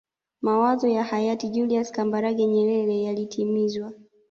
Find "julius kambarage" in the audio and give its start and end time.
1.49-2.45